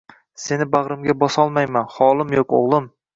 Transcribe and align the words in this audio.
Seni 0.43 0.65
bag‘rimga 0.75 1.15
bosolmayman, 1.23 1.85
holim 1.99 2.33
yo‘q, 2.37 2.57
o‘g‘lim 2.61 2.89